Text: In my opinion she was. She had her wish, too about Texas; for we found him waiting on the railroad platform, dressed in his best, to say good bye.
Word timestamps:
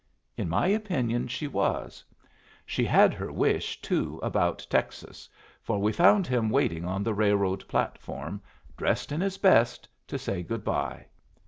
In 0.35 0.49
my 0.49 0.65
opinion 0.65 1.27
she 1.27 1.45
was. 1.47 2.03
She 2.65 2.85
had 2.85 3.13
her 3.13 3.31
wish, 3.31 3.79
too 3.83 4.19
about 4.23 4.65
Texas; 4.67 5.29
for 5.61 5.79
we 5.79 5.91
found 5.91 6.25
him 6.25 6.49
waiting 6.49 6.85
on 6.85 7.03
the 7.03 7.13
railroad 7.13 7.67
platform, 7.67 8.41
dressed 8.75 9.11
in 9.11 9.21
his 9.21 9.37
best, 9.37 9.87
to 10.07 10.17
say 10.17 10.41
good 10.41 10.63
bye. 10.63 11.05